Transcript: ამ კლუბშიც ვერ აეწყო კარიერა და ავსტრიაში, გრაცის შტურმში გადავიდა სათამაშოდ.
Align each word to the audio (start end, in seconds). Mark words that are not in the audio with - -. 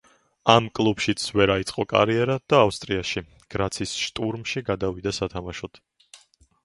ამ 0.51 0.67
კლუბშიც 0.79 1.25
ვერ 1.39 1.53
აეწყო 1.55 1.85
კარიერა 1.91 2.37
და 2.53 2.61
ავსტრიაში, 2.69 3.25
გრაცის 3.57 3.95
შტურმში 4.07 4.65
გადავიდა 4.71 5.15
სათამაშოდ. 5.21 5.83